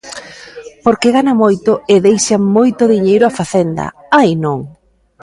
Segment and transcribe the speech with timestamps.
[0.85, 3.85] Porque gana moito e deixa moito diñeiro a facenda,
[4.19, 4.59] ai non!